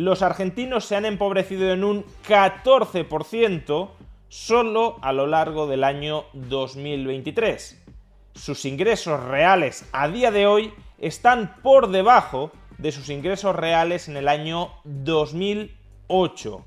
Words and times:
Los 0.00 0.22
argentinos 0.22 0.86
se 0.86 0.96
han 0.96 1.04
empobrecido 1.04 1.72
en 1.72 1.84
un 1.84 2.06
14% 2.26 3.90
solo 4.30 4.96
a 5.02 5.12
lo 5.12 5.26
largo 5.26 5.66
del 5.66 5.84
año 5.84 6.24
2023. 6.32 7.84
Sus 8.32 8.64
ingresos 8.64 9.22
reales 9.22 9.86
a 9.92 10.08
día 10.08 10.30
de 10.30 10.46
hoy 10.46 10.72
están 10.96 11.54
por 11.62 11.90
debajo 11.90 12.50
de 12.78 12.92
sus 12.92 13.10
ingresos 13.10 13.54
reales 13.54 14.08
en 14.08 14.16
el 14.16 14.28
año 14.28 14.70
2008. 14.84 16.64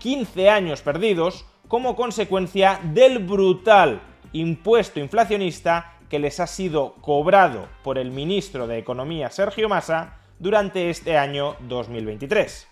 15 0.00 0.50
años 0.50 0.82
perdidos 0.82 1.46
como 1.68 1.94
consecuencia 1.94 2.80
del 2.82 3.20
brutal 3.20 4.02
impuesto 4.32 4.98
inflacionista 4.98 5.98
que 6.10 6.18
les 6.18 6.40
ha 6.40 6.48
sido 6.48 6.94
cobrado 6.94 7.68
por 7.84 7.96
el 7.96 8.10
ministro 8.10 8.66
de 8.66 8.78
Economía 8.78 9.30
Sergio 9.30 9.68
Massa 9.68 10.18
durante 10.40 10.90
este 10.90 11.16
año 11.16 11.54
2023. 11.60 12.71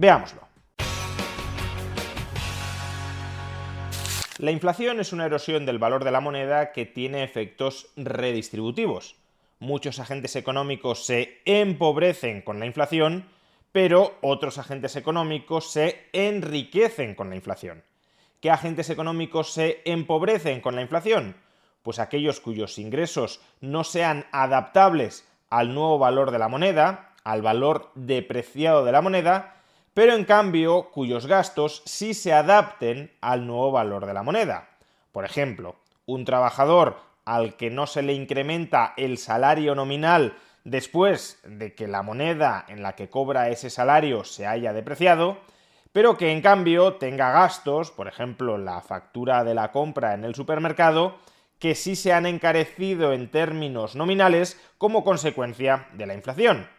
Veámoslo. 0.00 0.42
La 4.38 4.52
inflación 4.52 5.00
es 5.00 5.12
una 5.12 5.26
erosión 5.26 5.66
del 5.66 5.80
valor 5.80 6.04
de 6.04 6.12
la 6.12 6.20
moneda 6.20 6.70
que 6.70 6.86
tiene 6.86 7.24
efectos 7.24 7.88
redistributivos. 7.96 9.16
Muchos 9.58 9.98
agentes 9.98 10.36
económicos 10.36 11.04
se 11.04 11.40
empobrecen 11.44 12.42
con 12.42 12.60
la 12.60 12.66
inflación, 12.66 13.28
pero 13.72 14.16
otros 14.20 14.58
agentes 14.58 14.94
económicos 14.94 15.72
se 15.72 16.06
enriquecen 16.12 17.16
con 17.16 17.28
la 17.28 17.34
inflación. 17.34 17.82
¿Qué 18.40 18.52
agentes 18.52 18.90
económicos 18.90 19.52
se 19.52 19.82
empobrecen 19.84 20.60
con 20.60 20.76
la 20.76 20.82
inflación? 20.82 21.34
Pues 21.82 21.98
aquellos 21.98 22.38
cuyos 22.38 22.78
ingresos 22.78 23.40
no 23.60 23.82
sean 23.82 24.26
adaptables 24.30 25.26
al 25.50 25.74
nuevo 25.74 25.98
valor 25.98 26.30
de 26.30 26.38
la 26.38 26.46
moneda, 26.46 27.16
al 27.24 27.42
valor 27.42 27.90
depreciado 27.96 28.84
de 28.84 28.92
la 28.92 29.02
moneda, 29.02 29.57
pero 29.98 30.14
en 30.14 30.24
cambio 30.24 30.92
cuyos 30.92 31.26
gastos 31.26 31.82
sí 31.84 32.14
se 32.14 32.32
adapten 32.32 33.10
al 33.20 33.48
nuevo 33.48 33.72
valor 33.72 34.06
de 34.06 34.14
la 34.14 34.22
moneda. 34.22 34.68
Por 35.10 35.24
ejemplo, 35.24 35.74
un 36.06 36.24
trabajador 36.24 36.98
al 37.24 37.56
que 37.56 37.68
no 37.68 37.88
se 37.88 38.02
le 38.02 38.12
incrementa 38.12 38.94
el 38.96 39.18
salario 39.18 39.74
nominal 39.74 40.36
después 40.62 41.40
de 41.42 41.74
que 41.74 41.88
la 41.88 42.02
moneda 42.02 42.64
en 42.68 42.80
la 42.80 42.94
que 42.94 43.10
cobra 43.10 43.48
ese 43.48 43.70
salario 43.70 44.22
se 44.22 44.46
haya 44.46 44.72
depreciado, 44.72 45.38
pero 45.90 46.16
que 46.16 46.30
en 46.30 46.42
cambio 46.42 46.94
tenga 46.94 47.32
gastos, 47.32 47.90
por 47.90 48.06
ejemplo 48.06 48.56
la 48.56 48.80
factura 48.80 49.42
de 49.42 49.54
la 49.56 49.72
compra 49.72 50.14
en 50.14 50.22
el 50.22 50.36
supermercado, 50.36 51.16
que 51.58 51.74
sí 51.74 51.96
se 51.96 52.12
han 52.12 52.26
encarecido 52.26 53.12
en 53.12 53.32
términos 53.32 53.96
nominales 53.96 54.60
como 54.78 55.02
consecuencia 55.02 55.88
de 55.94 56.06
la 56.06 56.14
inflación. 56.14 56.77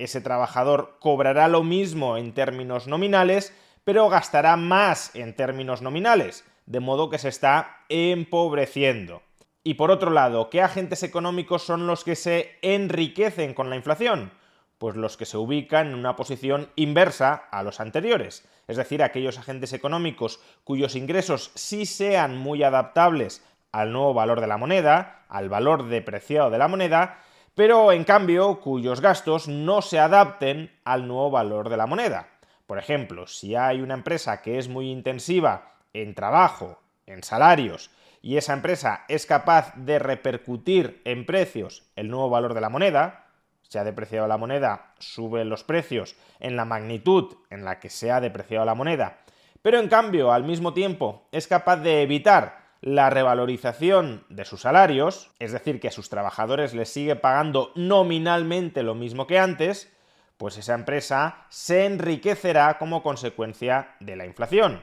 Ese 0.00 0.22
trabajador 0.22 0.96
cobrará 0.98 1.46
lo 1.46 1.62
mismo 1.62 2.16
en 2.16 2.32
términos 2.32 2.86
nominales, 2.86 3.54
pero 3.84 4.08
gastará 4.08 4.56
más 4.56 5.14
en 5.14 5.36
términos 5.36 5.82
nominales, 5.82 6.46
de 6.64 6.80
modo 6.80 7.10
que 7.10 7.18
se 7.18 7.28
está 7.28 7.84
empobreciendo. 7.90 9.20
Y 9.62 9.74
por 9.74 9.90
otro 9.90 10.10
lado, 10.10 10.48
¿qué 10.48 10.62
agentes 10.62 11.02
económicos 11.02 11.64
son 11.64 11.86
los 11.86 12.02
que 12.02 12.16
se 12.16 12.58
enriquecen 12.62 13.52
con 13.52 13.68
la 13.68 13.76
inflación? 13.76 14.32
Pues 14.78 14.96
los 14.96 15.18
que 15.18 15.26
se 15.26 15.36
ubican 15.36 15.88
en 15.88 15.94
una 15.96 16.16
posición 16.16 16.70
inversa 16.76 17.34
a 17.50 17.62
los 17.62 17.78
anteriores, 17.78 18.48
es 18.68 18.78
decir, 18.78 19.02
aquellos 19.02 19.36
agentes 19.36 19.74
económicos 19.74 20.40
cuyos 20.64 20.96
ingresos 20.96 21.50
sí 21.54 21.84
sean 21.84 22.38
muy 22.38 22.62
adaptables 22.62 23.44
al 23.70 23.92
nuevo 23.92 24.14
valor 24.14 24.40
de 24.40 24.46
la 24.46 24.56
moneda, 24.56 25.26
al 25.28 25.50
valor 25.50 25.88
depreciado 25.88 26.48
de 26.48 26.56
la 26.56 26.68
moneda, 26.68 27.18
pero 27.60 27.92
en 27.92 28.04
cambio 28.04 28.58
cuyos 28.58 29.02
gastos 29.02 29.46
no 29.46 29.82
se 29.82 29.98
adapten 29.98 30.72
al 30.82 31.06
nuevo 31.06 31.30
valor 31.30 31.68
de 31.68 31.76
la 31.76 31.86
moneda. 31.86 32.26
Por 32.66 32.78
ejemplo, 32.78 33.26
si 33.26 33.54
hay 33.54 33.82
una 33.82 33.92
empresa 33.92 34.40
que 34.40 34.58
es 34.58 34.70
muy 34.70 34.90
intensiva 34.90 35.74
en 35.92 36.14
trabajo, 36.14 36.80
en 37.04 37.22
salarios, 37.22 37.90
y 38.22 38.38
esa 38.38 38.54
empresa 38.54 39.04
es 39.08 39.26
capaz 39.26 39.74
de 39.76 39.98
repercutir 39.98 41.02
en 41.04 41.26
precios 41.26 41.82
el 41.96 42.08
nuevo 42.08 42.30
valor 42.30 42.54
de 42.54 42.62
la 42.62 42.70
moneda, 42.70 43.26
se 43.60 43.78
ha 43.78 43.84
depreciado 43.84 44.26
la 44.26 44.38
moneda, 44.38 44.94
suben 44.98 45.50
los 45.50 45.62
precios 45.62 46.16
en 46.38 46.56
la 46.56 46.64
magnitud 46.64 47.34
en 47.50 47.66
la 47.66 47.78
que 47.78 47.90
se 47.90 48.10
ha 48.10 48.22
depreciado 48.22 48.64
la 48.64 48.74
moneda, 48.74 49.18
pero 49.60 49.78
en 49.78 49.88
cambio 49.88 50.32
al 50.32 50.44
mismo 50.44 50.72
tiempo 50.72 51.28
es 51.30 51.46
capaz 51.46 51.76
de 51.76 52.00
evitar 52.00 52.59
la 52.80 53.10
revalorización 53.10 54.24
de 54.28 54.44
sus 54.44 54.62
salarios, 54.62 55.30
es 55.38 55.52
decir, 55.52 55.80
que 55.80 55.88
a 55.88 55.92
sus 55.92 56.08
trabajadores 56.08 56.74
les 56.74 56.88
sigue 56.88 57.16
pagando 57.16 57.72
nominalmente 57.74 58.82
lo 58.82 58.94
mismo 58.94 59.26
que 59.26 59.38
antes, 59.38 59.92
pues 60.38 60.56
esa 60.56 60.74
empresa 60.74 61.44
se 61.50 61.84
enriquecerá 61.84 62.78
como 62.78 63.02
consecuencia 63.02 63.96
de 64.00 64.16
la 64.16 64.24
inflación. 64.24 64.82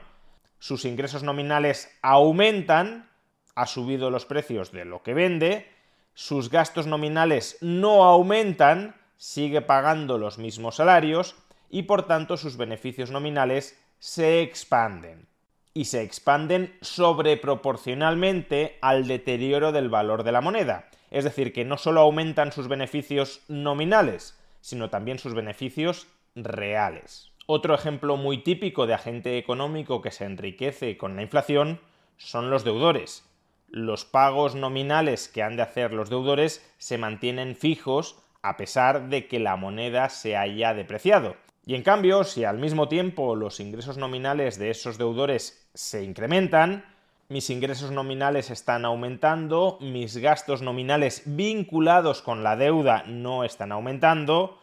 Sus 0.60 0.84
ingresos 0.84 1.24
nominales 1.24 1.90
aumentan, 2.02 3.10
ha 3.56 3.66
subido 3.66 4.10
los 4.10 4.26
precios 4.26 4.70
de 4.70 4.84
lo 4.84 5.02
que 5.02 5.14
vende, 5.14 5.68
sus 6.14 6.50
gastos 6.50 6.86
nominales 6.86 7.58
no 7.60 8.04
aumentan, 8.04 8.94
sigue 9.16 9.60
pagando 9.60 10.18
los 10.18 10.38
mismos 10.38 10.76
salarios 10.76 11.34
y 11.68 11.82
por 11.82 12.06
tanto 12.06 12.36
sus 12.36 12.56
beneficios 12.56 13.10
nominales 13.10 13.76
se 13.98 14.42
expanden 14.42 15.26
y 15.74 15.84
se 15.86 16.02
expanden 16.02 16.76
sobreproporcionalmente 16.80 18.78
al 18.80 19.06
deterioro 19.06 19.72
del 19.72 19.88
valor 19.88 20.24
de 20.24 20.32
la 20.32 20.40
moneda. 20.40 20.88
Es 21.10 21.24
decir, 21.24 21.52
que 21.52 21.64
no 21.64 21.78
solo 21.78 22.00
aumentan 22.00 22.52
sus 22.52 22.68
beneficios 22.68 23.42
nominales, 23.48 24.38
sino 24.60 24.90
también 24.90 25.18
sus 25.18 25.34
beneficios 25.34 26.08
reales. 26.34 27.32
Otro 27.46 27.74
ejemplo 27.74 28.16
muy 28.16 28.38
típico 28.38 28.86
de 28.86 28.94
agente 28.94 29.38
económico 29.38 30.02
que 30.02 30.10
se 30.10 30.24
enriquece 30.24 30.98
con 30.98 31.16
la 31.16 31.22
inflación 31.22 31.80
son 32.18 32.50
los 32.50 32.64
deudores. 32.64 33.24
Los 33.68 34.04
pagos 34.04 34.54
nominales 34.54 35.28
que 35.28 35.42
han 35.42 35.56
de 35.56 35.62
hacer 35.62 35.92
los 35.92 36.10
deudores 36.10 36.66
se 36.78 36.98
mantienen 36.98 37.56
fijos 37.56 38.22
a 38.42 38.56
pesar 38.56 39.08
de 39.08 39.28
que 39.28 39.38
la 39.38 39.56
moneda 39.56 40.08
se 40.08 40.36
haya 40.36 40.74
depreciado. 40.74 41.36
Y 41.68 41.74
en 41.74 41.82
cambio, 41.82 42.24
si 42.24 42.44
al 42.44 42.56
mismo 42.56 42.88
tiempo 42.88 43.36
los 43.36 43.60
ingresos 43.60 43.98
nominales 43.98 44.58
de 44.58 44.70
esos 44.70 44.96
deudores 44.96 45.68
se 45.74 46.02
incrementan, 46.02 46.82
mis 47.28 47.50
ingresos 47.50 47.90
nominales 47.90 48.48
están 48.48 48.86
aumentando, 48.86 49.76
mis 49.82 50.16
gastos 50.16 50.62
nominales 50.62 51.24
vinculados 51.26 52.22
con 52.22 52.42
la 52.42 52.56
deuda 52.56 53.04
no 53.06 53.44
están 53.44 53.70
aumentando, 53.70 54.58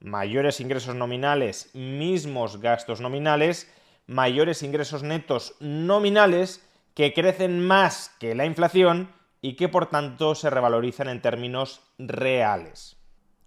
mayores 0.00 0.60
ingresos 0.60 0.96
nominales, 0.96 1.72
mismos 1.72 2.60
gastos 2.60 3.00
nominales, 3.00 3.72
mayores 4.08 4.64
ingresos 4.64 5.04
netos 5.04 5.54
nominales 5.60 6.68
que 6.94 7.12
crecen 7.14 7.64
más 7.64 8.16
que 8.18 8.34
la 8.34 8.44
inflación 8.44 9.12
y 9.40 9.54
que 9.54 9.68
por 9.68 9.86
tanto 9.86 10.34
se 10.34 10.50
revalorizan 10.50 11.10
en 11.10 11.22
términos 11.22 11.80
reales 11.96 12.99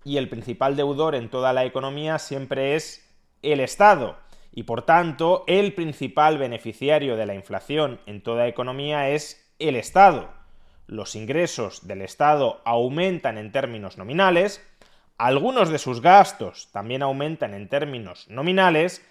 y 0.03 0.17
el 0.17 0.29
principal 0.29 0.75
deudor 0.75 1.15
en 1.15 1.29
toda 1.29 1.53
la 1.53 1.65
economía 1.65 2.19
siempre 2.19 2.75
es 2.75 3.09
el 3.41 3.59
Estado. 3.59 4.17
Y 4.51 4.63
por 4.63 4.83
tanto, 4.83 5.43
el 5.47 5.73
principal 5.73 6.37
beneficiario 6.37 7.15
de 7.15 7.25
la 7.25 7.35
inflación 7.35 7.99
en 8.05 8.21
toda 8.21 8.47
economía 8.47 9.09
es 9.09 9.51
el 9.59 9.75
Estado. 9.75 10.29
Los 10.85 11.15
ingresos 11.15 11.87
del 11.87 12.01
Estado 12.01 12.61
aumentan 12.65 13.37
en 13.37 13.51
términos 13.51 13.97
nominales, 13.97 14.61
algunos 15.17 15.69
de 15.69 15.77
sus 15.77 16.01
gastos 16.01 16.69
también 16.71 17.03
aumentan 17.03 17.53
en 17.53 17.69
términos 17.69 18.27
nominales, 18.29 19.05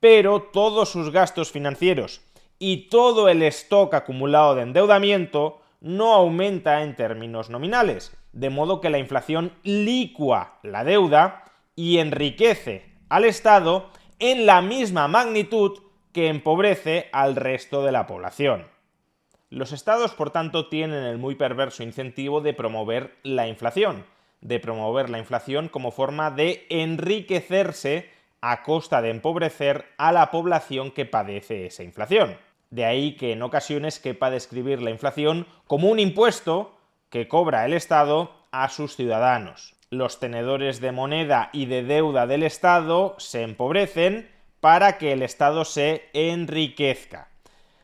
pero 0.00 0.42
todos 0.42 0.90
sus 0.90 1.10
gastos 1.10 1.50
financieros 1.50 2.20
y 2.58 2.88
todo 2.88 3.28
el 3.28 3.42
stock 3.42 3.92
acumulado 3.94 4.54
de 4.54 4.62
endeudamiento 4.62 5.60
no 5.80 6.14
aumenta 6.14 6.82
en 6.82 6.94
términos 6.94 7.50
nominales, 7.50 8.16
de 8.36 8.50
modo 8.50 8.82
que 8.82 8.90
la 8.90 8.98
inflación 8.98 9.52
licua 9.62 10.58
la 10.62 10.84
deuda 10.84 11.44
y 11.74 11.98
enriquece 11.98 12.84
al 13.08 13.24
Estado 13.24 13.88
en 14.18 14.44
la 14.44 14.60
misma 14.60 15.08
magnitud 15.08 15.78
que 16.12 16.28
empobrece 16.28 17.08
al 17.12 17.34
resto 17.34 17.82
de 17.82 17.92
la 17.92 18.06
población. 18.06 18.66
Los 19.48 19.72
estados, 19.72 20.12
por 20.12 20.30
tanto, 20.30 20.68
tienen 20.68 21.04
el 21.04 21.16
muy 21.16 21.34
perverso 21.34 21.82
incentivo 21.82 22.42
de 22.42 22.52
promover 22.52 23.16
la 23.22 23.48
inflación, 23.48 24.04
de 24.42 24.60
promover 24.60 25.08
la 25.08 25.18
inflación 25.18 25.70
como 25.70 25.90
forma 25.90 26.30
de 26.30 26.66
enriquecerse 26.68 28.10
a 28.42 28.62
costa 28.62 29.00
de 29.00 29.10
empobrecer 29.10 29.86
a 29.96 30.12
la 30.12 30.30
población 30.30 30.90
que 30.90 31.06
padece 31.06 31.66
esa 31.66 31.84
inflación. 31.84 32.36
De 32.68 32.84
ahí 32.84 33.16
que 33.16 33.32
en 33.32 33.42
ocasiones 33.42 33.98
quepa 33.98 34.28
describir 34.28 34.82
la 34.82 34.90
inflación 34.90 35.46
como 35.66 35.88
un 35.88 36.00
impuesto 36.00 36.75
que 37.10 37.28
cobra 37.28 37.64
el 37.64 37.72
Estado 37.72 38.32
a 38.50 38.68
sus 38.68 38.96
ciudadanos. 38.96 39.74
Los 39.90 40.18
tenedores 40.18 40.80
de 40.80 40.92
moneda 40.92 41.50
y 41.52 41.66
de 41.66 41.82
deuda 41.82 42.26
del 42.26 42.42
Estado 42.42 43.14
se 43.18 43.42
empobrecen 43.42 44.30
para 44.60 44.98
que 44.98 45.12
el 45.12 45.22
Estado 45.22 45.64
se 45.64 46.08
enriquezca. 46.12 47.28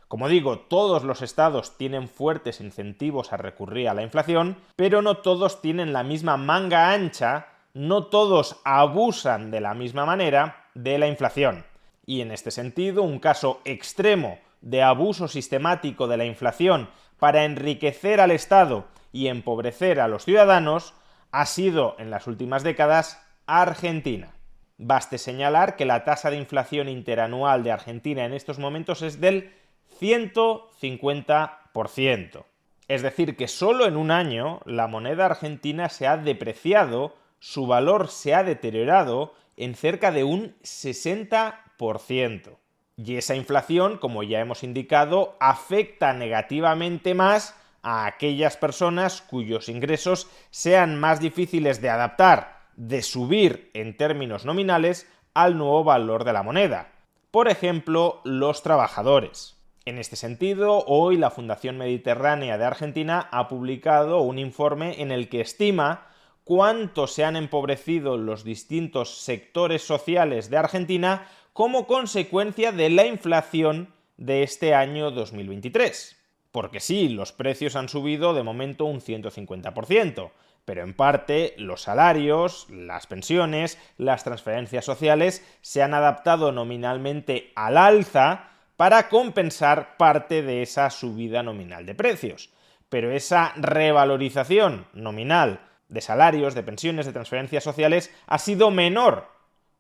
Como 0.09 0.29
digo, 0.29 0.59
todos 0.59 1.05
los 1.05 1.23
estados 1.23 1.79
tienen 1.79 2.07
fuertes 2.07 2.61
incentivos 2.61 3.33
a 3.33 3.39
recurrir 3.39 3.89
a 3.89 3.95
la 3.95 4.03
inflación, 4.03 4.59
pero 4.77 5.01
no 5.01 5.19
todos 5.19 5.63
tienen 5.63 5.95
la 5.95 6.03
misma 6.03 6.37
manga 6.37 6.93
ancha, 6.93 7.47
no 7.73 8.05
todos 8.07 8.61
abusan 8.65 9.51
de 9.51 9.63
la 9.63 9.73
misma 9.73 10.05
manera 10.05 10.67
de 10.75 10.99
la 10.99 11.07
inflación. 11.07 11.65
Y 12.05 12.21
en 12.21 12.31
este 12.31 12.51
sentido, 12.51 13.03
un 13.03 13.21
caso 13.21 13.61
extremo 13.65 14.39
de 14.61 14.83
abuso 14.83 15.29
sistemático 15.29 16.09
de 16.09 16.17
la 16.19 16.25
inflación 16.25 16.91
para 17.19 17.45
enriquecer 17.45 18.21
al 18.21 18.33
Estado 18.33 18.85
y 19.13 19.29
empobrecer 19.29 20.01
a 20.01 20.09
los 20.09 20.25
ciudadanos 20.25 20.95
ha 21.31 21.45
sido 21.47 21.95
en 21.99 22.11
las 22.11 22.27
últimas 22.27 22.63
décadas 22.63 23.23
Argentina. 23.47 24.33
Baste 24.79 25.19
señalar 25.19 25.77
que 25.77 25.85
la 25.85 26.05
tasa 26.05 26.31
de 26.31 26.39
inflación 26.39 26.89
interanual 26.89 27.63
de 27.63 27.73
Argentina 27.73 28.25
en 28.25 28.33
estos 28.33 28.59
momentos 28.59 29.03
es 29.03 29.21
del 29.21 29.53
150%. 30.01 32.45
Es 32.89 33.03
decir, 33.03 33.37
que 33.37 33.49
solo 33.49 33.87
en 33.87 33.97
un 33.97 34.11
año 34.11 34.61
la 34.65 34.89
moneda 34.89 35.27
argentina 35.27 35.89
se 35.89 36.09
ha 36.09 36.17
depreciado, 36.17 37.15
su 37.39 37.67
valor 37.67 38.09
se 38.09 38.35
ha 38.35 38.43
deteriorado 38.43 39.35
en 39.57 39.75
cerca 39.75 40.11
de 40.11 40.25
un 40.25 40.57
60%. 40.63 42.57
Y 42.97 43.17
esa 43.17 43.35
inflación, 43.35 43.99
como 43.99 44.23
ya 44.23 44.41
hemos 44.41 44.63
indicado, 44.63 45.37
afecta 45.41 46.13
negativamente 46.13 47.15
más 47.15 47.57
a 47.83 48.07
aquellas 48.07 48.57
personas 48.57 49.23
cuyos 49.23 49.69
ingresos 49.69 50.29
sean 50.51 50.99
más 50.99 51.21
difíciles 51.21 51.81
de 51.81 51.91
adaptar, 51.91 52.63
de 52.77 53.03
subir 53.03 53.71
en 53.75 53.97
términos 53.97 54.45
nominales 54.45 55.09
al 55.35 55.59
nuevo 55.59 55.85
valor 55.85 56.25
de 56.25 56.33
la 56.33 56.43
moneda. 56.43 56.93
Por 57.31 57.49
ejemplo, 57.49 58.21
los 58.25 58.63
trabajadores. 58.63 59.57
En 59.85 59.99
este 59.99 60.17
sentido, 60.17 60.85
hoy 60.87 61.17
la 61.17 61.31
Fundación 61.31 61.77
Mediterránea 61.77 62.57
de 62.57 62.65
Argentina 62.65 63.29
ha 63.33 63.49
publicado 63.49 64.21
un 64.21 64.39
informe 64.39 65.03
en 65.03 65.11
el 65.11 65.29
que 65.29 65.41
estima 65.41 66.07
cuánto 66.45 67.07
se 67.07 67.25
han 67.25 67.37
empobrecido 67.37 68.17
los 68.17 68.45
distintos 68.45 69.19
sectores 69.19 69.83
sociales 69.83 70.51
de 70.51 70.59
Argentina 70.59 71.27
como 71.53 71.87
consecuencia 71.87 72.71
de 72.71 72.91
la 72.91 73.07
inflación 73.07 73.93
de 74.17 74.43
este 74.43 74.75
año 74.75 75.11
2023. 75.11 76.22
Porque 76.53 76.81
sí, 76.81 77.09
los 77.09 77.33
precios 77.33 77.77
han 77.77 77.89
subido 77.89 78.35
de 78.35 78.43
momento 78.43 78.85
un 78.85 79.01
150%, 79.01 80.31
pero 80.65 80.83
en 80.83 80.95
parte 80.95 81.55
los 81.57 81.83
salarios, 81.83 82.67
las 82.71 83.07
pensiones, 83.07 83.79
las 83.97 84.23
transferencias 84.23 84.85
sociales 84.85 85.45
se 85.63 85.83
han 85.83 85.95
adaptado 85.95 86.53
nominalmente 86.53 87.53
al 87.57 87.79
alza 87.79 88.51
para 88.77 89.09
compensar 89.09 89.97
parte 89.97 90.43
de 90.43 90.63
esa 90.63 90.91
subida 90.91 91.43
nominal 91.43 91.87
de 91.87 91.95
precios. 91.95 92.51
Pero 92.89 93.11
esa 93.13 93.55
revalorización 93.57 94.87
nominal 94.93 95.61
de 95.89 96.01
salarios, 96.01 96.55
de 96.55 96.63
pensiones, 96.63 97.07
de 97.07 97.13
transferencias 97.13 97.65
sociales 97.65 98.15
ha 98.27 98.39
sido 98.39 98.71
menor 98.71 99.29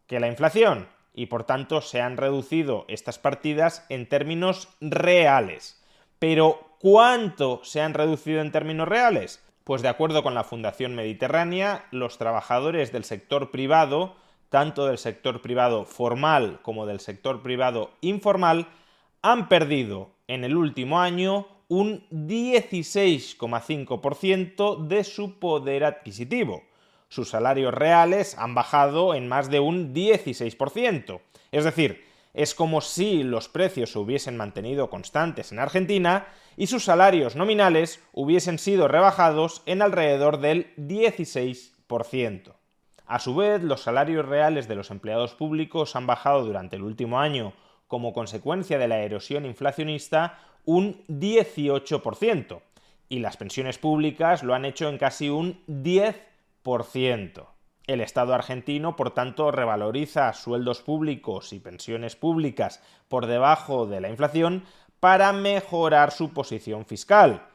que 0.06 0.20
la 0.20 0.28
inflación 0.28 0.88
y 1.14 1.26
por 1.26 1.44
tanto 1.44 1.82
se 1.82 2.00
han 2.00 2.16
reducido 2.16 2.86
estas 2.88 3.18
partidas 3.18 3.84
en 3.88 4.08
términos 4.08 4.68
reales. 4.80 5.81
Pero 6.22 6.78
¿cuánto 6.78 7.60
se 7.64 7.80
han 7.80 7.94
reducido 7.94 8.42
en 8.42 8.52
términos 8.52 8.86
reales? 8.86 9.42
Pues 9.64 9.82
de 9.82 9.88
acuerdo 9.88 10.22
con 10.22 10.34
la 10.34 10.44
Fundación 10.44 10.94
Mediterránea, 10.94 11.84
los 11.90 12.16
trabajadores 12.16 12.92
del 12.92 13.02
sector 13.02 13.50
privado, 13.50 14.14
tanto 14.48 14.86
del 14.86 14.98
sector 14.98 15.42
privado 15.42 15.84
formal 15.84 16.60
como 16.62 16.86
del 16.86 17.00
sector 17.00 17.42
privado 17.42 17.90
informal, 18.02 18.68
han 19.20 19.48
perdido 19.48 20.10
en 20.28 20.44
el 20.44 20.56
último 20.56 21.00
año 21.00 21.48
un 21.66 22.06
16,5% 22.12 24.86
de 24.86 25.02
su 25.02 25.40
poder 25.40 25.82
adquisitivo. 25.82 26.62
Sus 27.08 27.30
salarios 27.30 27.74
reales 27.74 28.38
han 28.38 28.54
bajado 28.54 29.16
en 29.16 29.26
más 29.26 29.50
de 29.50 29.58
un 29.58 29.92
16%. 29.92 31.20
Es 31.50 31.64
decir, 31.64 32.11
es 32.34 32.54
como 32.54 32.80
si 32.80 33.22
los 33.22 33.48
precios 33.48 33.92
se 33.92 33.98
hubiesen 33.98 34.36
mantenido 34.36 34.88
constantes 34.90 35.52
en 35.52 35.58
Argentina 35.58 36.26
y 36.56 36.66
sus 36.66 36.84
salarios 36.84 37.36
nominales 37.36 38.02
hubiesen 38.12 38.58
sido 38.58 38.88
rebajados 38.88 39.62
en 39.66 39.82
alrededor 39.82 40.38
del 40.38 40.74
16%. 40.76 42.54
A 43.06 43.18
su 43.18 43.34
vez, 43.34 43.62
los 43.62 43.82
salarios 43.82 44.26
reales 44.26 44.68
de 44.68 44.74
los 44.74 44.90
empleados 44.90 45.34
públicos 45.34 45.96
han 45.96 46.06
bajado 46.06 46.44
durante 46.44 46.76
el 46.76 46.82
último 46.82 47.20
año 47.20 47.52
como 47.86 48.14
consecuencia 48.14 48.78
de 48.78 48.88
la 48.88 49.00
erosión 49.00 49.44
inflacionista 49.44 50.38
un 50.64 51.04
18%, 51.08 52.62
y 53.10 53.18
las 53.18 53.36
pensiones 53.36 53.76
públicas 53.76 54.42
lo 54.42 54.54
han 54.54 54.64
hecho 54.64 54.88
en 54.88 54.96
casi 54.96 55.28
un 55.28 55.62
10%. 55.66 57.51
El 57.86 58.00
Estado 58.00 58.34
argentino, 58.34 58.94
por 58.94 59.10
tanto, 59.10 59.50
revaloriza 59.50 60.32
sueldos 60.34 60.82
públicos 60.82 61.52
y 61.52 61.58
pensiones 61.58 62.14
públicas 62.14 62.80
por 63.08 63.26
debajo 63.26 63.86
de 63.86 64.00
la 64.00 64.08
inflación 64.08 64.64
para 65.00 65.32
mejorar 65.32 66.12
su 66.12 66.32
posición 66.32 66.86
fiscal. 66.86 67.48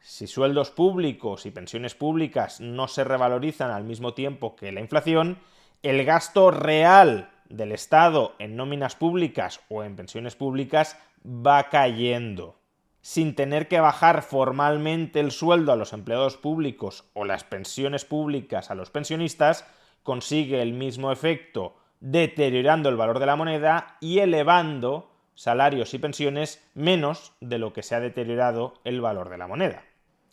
Si 0.00 0.26
sueldos 0.26 0.70
públicos 0.70 1.46
y 1.46 1.50
pensiones 1.50 1.94
públicas 1.94 2.60
no 2.60 2.88
se 2.88 3.04
revalorizan 3.04 3.70
al 3.70 3.84
mismo 3.84 4.12
tiempo 4.12 4.54
que 4.54 4.70
la 4.70 4.80
inflación, 4.80 5.38
el 5.82 6.04
gasto 6.04 6.50
real 6.50 7.30
del 7.48 7.72
Estado 7.72 8.34
en 8.38 8.56
nóminas 8.56 8.96
públicas 8.96 9.60
o 9.70 9.82
en 9.82 9.96
pensiones 9.96 10.36
públicas 10.36 10.98
va 11.24 11.68
cayendo. 11.70 12.59
Sin 13.02 13.34
tener 13.34 13.68
que 13.68 13.80
bajar 13.80 14.22
formalmente 14.22 15.20
el 15.20 15.30
sueldo 15.30 15.72
a 15.72 15.76
los 15.76 15.92
empleados 15.92 16.36
públicos 16.36 17.04
o 17.14 17.24
las 17.24 17.44
pensiones 17.44 18.04
públicas 18.04 18.70
a 18.70 18.74
los 18.74 18.90
pensionistas, 18.90 19.66
consigue 20.02 20.60
el 20.60 20.72
mismo 20.72 21.12
efecto 21.12 21.76
deteriorando 22.00 22.88
el 22.88 22.96
valor 22.96 23.18
de 23.18 23.26
la 23.26 23.36
moneda 23.36 23.96
y 24.00 24.18
elevando 24.18 25.10
salarios 25.34 25.94
y 25.94 25.98
pensiones 25.98 26.62
menos 26.74 27.32
de 27.40 27.58
lo 27.58 27.72
que 27.72 27.82
se 27.82 27.94
ha 27.94 28.00
deteriorado 28.00 28.74
el 28.84 29.00
valor 29.00 29.30
de 29.30 29.38
la 29.38 29.46
moneda. 29.46 29.84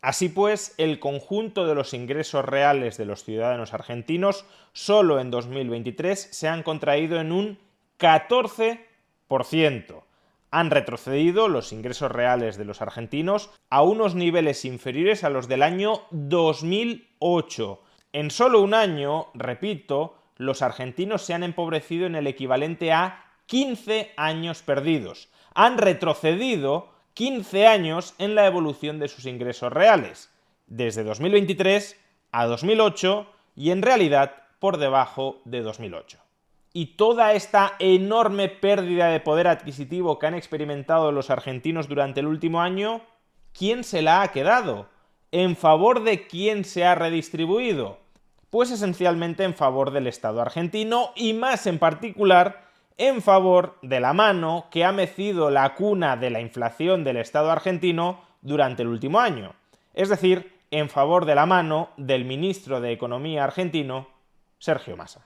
Así 0.01 0.29
pues, 0.29 0.75
el 0.77 0.99
conjunto 0.99 1.65
de 1.65 1.75
los 1.75 1.93
ingresos 1.93 2.45
reales 2.45 2.97
de 2.97 3.05
los 3.05 3.23
ciudadanos 3.23 3.73
argentinos 3.73 4.45
solo 4.73 5.19
en 5.19 5.31
2023 5.31 6.29
se 6.31 6.47
han 6.47 6.63
contraído 6.63 7.19
en 7.19 7.31
un 7.31 7.59
14%. 7.99 10.03
Han 10.51 10.71
retrocedido 10.71 11.47
los 11.47 11.73
ingresos 11.73 12.11
reales 12.11 12.57
de 12.57 12.65
los 12.65 12.81
argentinos 12.81 13.49
a 13.69 13.81
unos 13.81 14.15
niveles 14.15 14.63
inferiores 14.65 15.23
a 15.23 15.29
los 15.29 15.47
del 15.47 15.63
año 15.63 16.01
2008. 16.11 17.81
En 18.13 18.31
solo 18.31 18.61
un 18.61 18.73
año, 18.73 19.27
repito, 19.33 20.15
los 20.37 20.61
argentinos 20.61 21.23
se 21.23 21.33
han 21.33 21.43
empobrecido 21.43 22.05
en 22.05 22.15
el 22.15 22.27
equivalente 22.27 22.91
a 22.91 23.25
15 23.47 24.13
años 24.17 24.61
perdidos. 24.61 25.29
Han 25.53 25.77
retrocedido 25.77 26.89
15 27.13 27.67
años 27.67 28.13
en 28.19 28.35
la 28.35 28.45
evolución 28.45 28.99
de 28.99 29.07
sus 29.07 29.25
ingresos 29.25 29.73
reales, 29.73 30.31
desde 30.67 31.03
2023 31.03 31.99
a 32.31 32.45
2008 32.45 33.27
y 33.55 33.71
en 33.71 33.81
realidad 33.81 34.43
por 34.59 34.77
debajo 34.77 35.41
de 35.45 35.61
2008. 35.61 36.26
Y 36.73 36.97
toda 36.97 37.33
esta 37.33 37.73
enorme 37.79 38.49
pérdida 38.49 39.07
de 39.07 39.19
poder 39.19 39.47
adquisitivo 39.47 40.19
que 40.19 40.27
han 40.27 40.35
experimentado 40.35 41.11
los 41.11 41.29
argentinos 41.29 41.87
durante 41.87 42.19
el 42.19 42.27
último 42.27 42.61
año, 42.61 43.01
¿quién 43.57 43.83
se 43.83 44.01
la 44.01 44.21
ha 44.21 44.31
quedado? 44.31 44.87
¿En 45.31 45.55
favor 45.55 46.03
de 46.03 46.27
quién 46.27 46.65
se 46.65 46.85
ha 46.85 46.95
redistribuido? 46.95 47.99
Pues 48.49 48.71
esencialmente 48.71 49.43
en 49.43 49.55
favor 49.55 49.91
del 49.91 50.07
Estado 50.07 50.41
argentino 50.41 51.11
y 51.15 51.33
más 51.33 51.67
en 51.67 51.79
particular 51.79 52.67
en 52.97 53.21
favor 53.21 53.77
de 53.81 53.99
la 53.99 54.13
mano 54.13 54.65
que 54.71 54.83
ha 54.83 54.91
mecido 54.91 55.51
la 55.51 55.75
cuna 55.75 56.17
de 56.17 56.29
la 56.29 56.41
inflación 56.41 57.03
del 57.03 57.17
Estado 57.17 57.51
argentino 57.51 58.21
durante 58.41 58.81
el 58.81 58.87
último 58.87 59.19
año, 59.19 59.53
es 59.93 60.09
decir, 60.09 60.57
en 60.71 60.89
favor 60.89 61.25
de 61.25 61.35
la 61.35 61.45
mano 61.45 61.89
del 61.97 62.25
ministro 62.25 62.81
de 62.81 62.91
Economía 62.91 63.43
argentino, 63.43 64.07
Sergio 64.59 64.97
Massa. 64.97 65.25